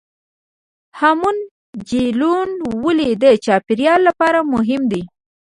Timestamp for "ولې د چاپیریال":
2.83-4.01